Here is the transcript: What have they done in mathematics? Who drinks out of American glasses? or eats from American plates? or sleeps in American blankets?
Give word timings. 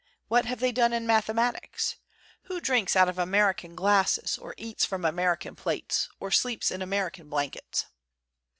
What 0.29 0.45
have 0.45 0.59
they 0.61 0.71
done 0.71 0.93
in 0.93 1.05
mathematics? 1.05 1.97
Who 2.45 2.59
drinks 2.59 2.95
out 2.95 3.07
of 3.07 3.19
American 3.19 3.75
glasses? 3.75 4.35
or 4.35 4.55
eats 4.57 4.83
from 4.83 5.05
American 5.05 5.55
plates? 5.55 6.09
or 6.19 6.31
sleeps 6.31 6.71
in 6.71 6.81
American 6.81 7.29
blankets? 7.29 7.85